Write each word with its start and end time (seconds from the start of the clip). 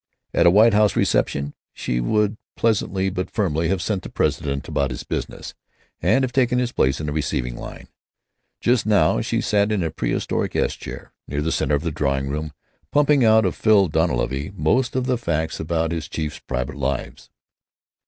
At 0.33 0.47
a 0.47 0.49
White 0.49 0.73
House 0.73 0.95
reception 0.95 1.53
she 1.73 1.99
would 1.99 2.35
pleasantly 2.55 3.11
but 3.11 3.29
firmly 3.29 3.67
have 3.67 3.83
sent 3.83 4.01
the 4.01 4.09
President 4.09 4.67
about 4.67 4.89
his 4.89 5.03
business, 5.03 5.53
and 6.01 6.23
have 6.23 6.31
taken 6.31 6.57
his 6.57 6.71
place 6.71 6.99
in 6.99 7.05
the 7.05 7.11
receiving 7.13 7.55
line. 7.55 7.87
Just 8.59 8.87
now 8.87 9.21
she 9.21 9.41
sat 9.41 9.71
in 9.71 9.83
a 9.83 9.91
pre 9.91 10.09
historic 10.09 10.55
S 10.55 10.73
chair, 10.75 11.13
near 11.27 11.43
the 11.43 11.51
center 11.51 11.75
of 11.75 11.83
the 11.83 11.91
drawing 11.91 12.29
room, 12.29 12.51
pumping 12.91 13.23
out 13.23 13.45
of 13.45 13.55
Phil 13.55 13.87
Dunleavy 13.89 14.51
most 14.55 14.95
of 14.95 15.05
the 15.05 15.19
facts 15.19 15.59
about 15.59 15.91
his 15.91 16.07
chiefs' 16.09 16.39
private 16.39 16.77
lives. 16.77 17.29